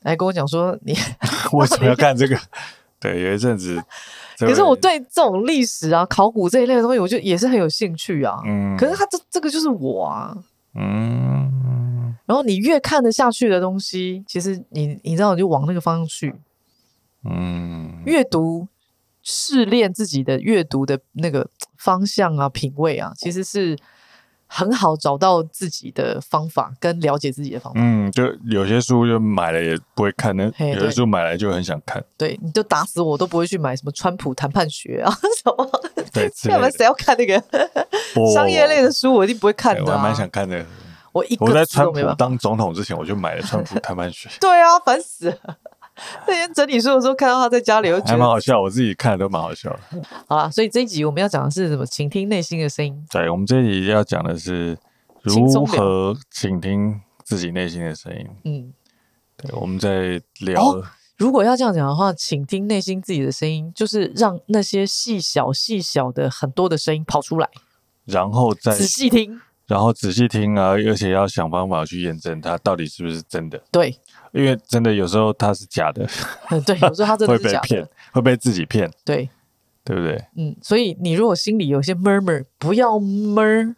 [0.03, 0.93] 来跟我讲说你
[1.51, 2.39] 为什么要看这个？
[3.01, 3.83] 对，有一阵子。
[4.47, 8.37] 可是我对这种历史啊、考古这一类的东西，我就也是很有兴趣啊。
[8.45, 8.75] 嗯。
[8.77, 10.37] 可是他这这个就是我啊。
[10.75, 12.15] 嗯。
[12.25, 16.33] 然后你越看得下去的东西，其实你你知道，你就往那个方向去。
[17.23, 18.67] 嗯，阅读
[19.21, 23.77] 试炼自己的阅读的那个方向啊、品味啊，其实是
[24.53, 27.79] 很好找到自己的方法跟了解自己的方法。
[27.81, 30.43] 嗯，就有些书就买了也不会看，那
[30.73, 32.03] 有些书买来就很想看。
[32.17, 35.09] 对，你就打死我都不会去买什么川普谈判学啊
[35.41, 35.81] 什么。
[36.11, 37.41] 对， 要不然谁要看那个
[38.33, 39.13] 商业类的书？
[39.13, 39.85] 我一定不会看的、啊。
[39.87, 40.65] 我还蛮想看的。
[41.13, 44.27] 我一我在川普当总统之前，我就买了《川普谈判学》。
[44.39, 45.37] 对啊，烦死了！
[46.27, 48.61] 那天整理书的时候，看到他在家里，还蛮好笑。
[48.61, 49.79] 我自己看的都蛮好笑的。
[50.27, 51.85] 好了，所以这一集我们要讲的是什么？
[51.85, 53.05] 倾听内心的声音。
[53.11, 54.77] 对，我们这一集要讲的是
[55.21, 58.27] 如何倾听自己内心的声音。
[58.45, 58.73] 嗯，
[59.37, 60.83] 对，我们在聊、哦。
[61.17, 67.47] 如果要这样讲的话，请听内心自己的声音，就是让那些细小、细小的很多的声音跑出来，
[68.05, 69.39] 然后再仔细听。
[69.67, 73.61] 然后仔细听啊，而且要想方法去验证它到底是不是真的。
[73.71, 73.95] 对，
[74.31, 76.07] 因为真的有时候他是假的。
[76.49, 77.67] 嗯， 对，有时候他真的是假的。
[77.67, 78.91] 会被骗，会被自己骗。
[79.03, 79.29] 对，
[79.83, 80.25] 对不对？
[80.35, 83.75] 嗯，所以你如果心里有些 murmur，不要 mur，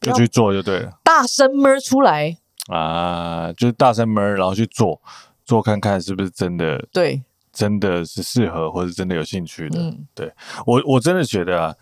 [0.00, 0.98] 就去做就对了。
[1.04, 2.36] 大声 mur 出来
[2.68, 5.00] 啊，就是大声 mur，然后去做，
[5.44, 6.86] 做看看是不是真的。
[6.92, 7.22] 对，
[7.52, 9.80] 真的是适合，或者真的有兴趣的。
[9.80, 10.32] 嗯，对
[10.66, 11.74] 我我真的觉得啊，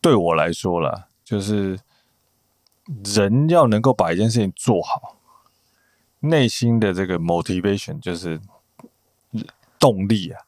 [0.00, 1.78] 对我来说啦，就是。
[3.14, 5.16] 人要能够把一件事情做好，
[6.22, 8.40] 内心的这个 motivation 就是
[9.78, 10.40] 动力啊，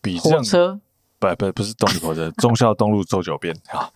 [0.00, 0.80] 比火车
[1.18, 3.92] 不不不是动力火车， 忠孝东路走九遍啊，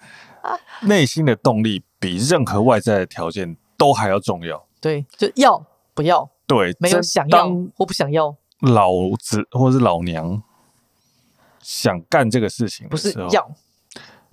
[0.82, 4.66] 内心的动力比任何外在的条件都还要重要。
[4.80, 6.30] 对，就要不要？
[6.46, 10.42] 对，没有想要或不想要，老子或是老娘
[11.60, 13.50] 想干这个事情，不是要，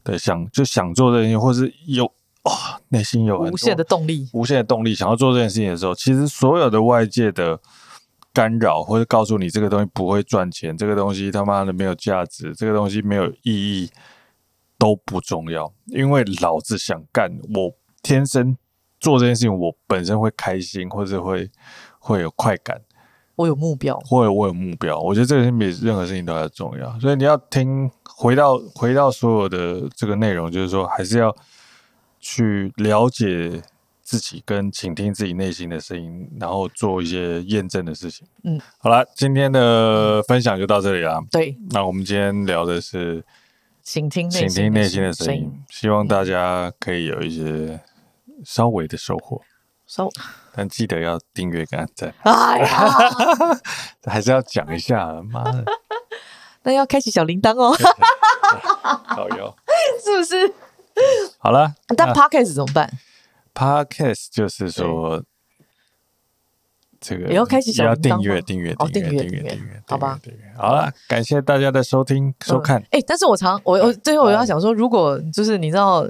[0.04, 2.12] 对，想就想做这件事情，或是有。
[2.44, 7.60] 哇、哦，内心有无限的动力，无限的动力，想要做这件事情的时候，其实所有的外界的
[8.32, 13.90] 干扰，或者告诉你这个东西不会赚钱，这个东西他妈的没有价值，这个东西没有意义，
[14.78, 15.74] 都不重要。
[15.88, 18.56] 因为老子想干，我天生
[19.00, 21.52] 做这件事情，我本身会开心，或者会
[22.00, 22.80] 会有快感。
[23.36, 24.98] 我有目标，或者我有目标。
[25.00, 26.98] 我觉得这个事情比任何事情都要重要。
[27.00, 31.36] 所以你要听，回到回到所有的这个内容，就是说还是要。
[32.20, 33.62] 去了解
[34.02, 38.28] 自己跟倾听自己内心的声音，然后做一些验证的事情。
[38.44, 41.22] 嗯，好了，今天的分享就到这里了。
[41.32, 43.24] 对，那我们今天聊的是
[43.84, 47.82] 倾听倾听内心的声音，希望大家可以有一些
[48.46, 49.42] 稍微的收获。
[49.86, 50.10] 收，
[50.54, 52.14] 但记得要订阅跟按赞。
[52.24, 52.90] 哎呀，
[54.04, 55.64] 还是要讲一下，妈的，
[56.64, 57.74] 那要开启小铃铛哦。
[59.08, 59.56] 好哟，
[60.04, 60.54] 是不是？
[61.40, 62.92] 好了，但 Podcast 怎么办
[63.54, 65.24] ？Podcast 就是说，
[67.00, 70.20] 这个也要开始想要订阅，订阅，订阅，订阅，订阅，好吧？
[70.58, 72.84] 好了，感谢大家的收听收看。
[72.92, 76.08] 哎，但是我常我我最后我要想说，如果就是你知道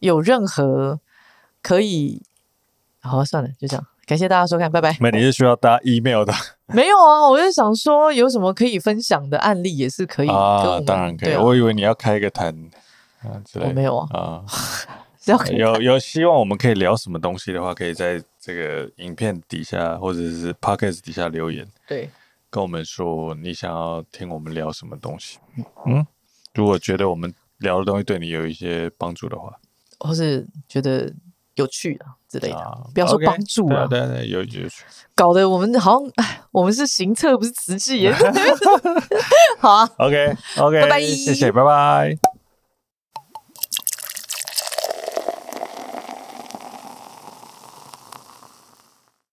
[0.00, 0.98] 有任何
[1.62, 2.22] 可以，
[3.00, 3.86] 好算了，就这样。
[4.04, 4.96] 感谢大家收看，拜拜。
[5.00, 6.32] 那你是需要大家 email 的？
[6.74, 11.36] 没有啊，我就想说有什么可以分享的案例也是可以啊，当然可以。
[11.36, 12.68] 我以为你要开一个摊
[13.24, 13.70] 啊之类的。
[13.70, 14.44] 我没有啊啊。
[15.52, 22.10] 有有希望我们可以聊什么东西的话，可以在这个影片底下或者是 podcast 底下留言，对，
[22.50, 25.38] 跟我们说你想要听我们聊什么东西。
[25.86, 26.04] 嗯，
[26.54, 29.56] 如果觉得我们聊的东西对你有一些帮助的话，
[30.00, 31.08] 或是觉得
[31.54, 34.68] 有趣啊之类的，不要说帮助啊，对对，有有趣，
[35.14, 38.12] 搞得我们好像哎，我们是行测不是慈济耶。
[39.60, 42.31] 好啊，OK OK，拜拜，谢谢，拜拜。